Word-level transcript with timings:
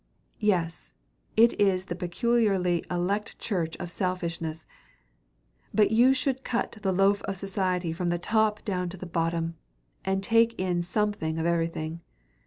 Yes, 0.39 0.95
it 1.37 1.61
is 1.61 1.85
the 1.85 1.93
peculiarly 1.95 2.83
elect 2.89 3.37
church 3.37 3.77
of 3.77 3.91
selfishness. 3.91 4.65
But 5.75 5.91
you 5.91 6.11
should 6.15 6.43
cut 6.43 6.71
the 6.81 6.91
loaf 6.91 7.21
of 7.25 7.37
society 7.37 7.93
from 7.93 8.09
the 8.09 8.17
top 8.17 8.65
down 8.65 8.89
to 8.89 8.97
the 8.97 9.05
bottom, 9.05 9.57
and 10.03 10.23
take 10.23 10.59
in 10.59 10.81
something 10.81 11.37
of 11.37 11.45
everything. 11.45 12.01